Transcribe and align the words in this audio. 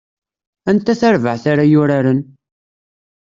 Anta 0.69 0.93
tarbaɛt 0.99 1.43
ara 1.51 1.71
yuraren? 1.71 2.21